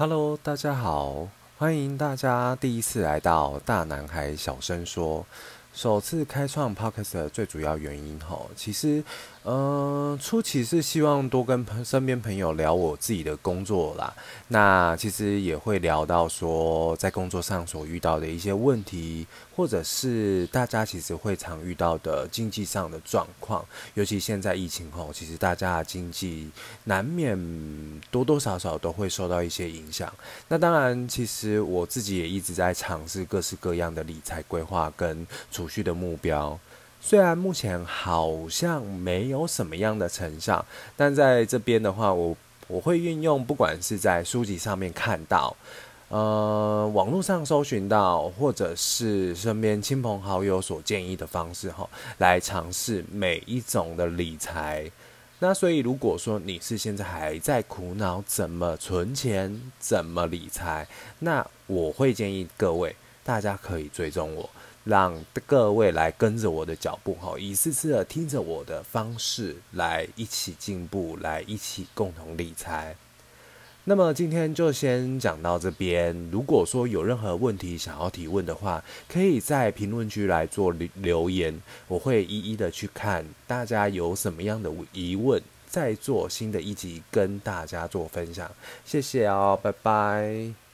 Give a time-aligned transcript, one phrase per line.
[0.00, 1.26] Hello，大家好，
[1.58, 5.26] 欢迎大家第一次来到大男孩小声说。
[5.78, 9.00] 首次开创 Podcast 的最主要原因，吼，其实，
[9.44, 14.12] 嗯，初期是希望多跟朋身边朋友聊我自己的工作啦。
[14.48, 19.24] 那其实也会聊到说，在工作上所遇到的一些问题，
[19.54, 23.64] 或者是大家其实会常遇到的经济上的状况。
[23.94, 26.50] 尤其现在疫情后，其实大家的经济
[26.82, 27.38] 难免
[28.10, 30.12] 多多少少都会受到一些影响。
[30.48, 35.67] 那当然，其实我自己也一直在尝试各式各样的理财规划跟储。
[35.68, 36.58] 续的目标，
[37.00, 40.64] 虽然目前好像没有什么样的成效，
[40.96, 42.36] 但在这边的话，我
[42.66, 45.54] 我会运用，不管是在书籍上面看到，
[46.08, 51.88] 呃，网络上搜寻到，或者是身边亲朋好友所建议的方式，哈，
[52.18, 54.90] 来尝试每一种的理财。
[55.40, 60.84] 那所以，如果说你是现在还在苦恼怎么存钱、怎么理财，
[61.20, 64.50] 那我会建议各位，大家可以追踪我。
[64.88, 72.96] 让各位来跟着我的脚步，哈，一次次的听着我的方式来一起进步，来一起共同理财。
[73.84, 76.16] 那么今天就先讲到这边。
[76.30, 88.50] 如果说有任何问题想要提问的话，可以在评论区来做留言，我会一一的去看大家有什么样的疑问，再做新的一集跟大家做分享。
[88.86, 90.67] 谢谢哦，拜拜。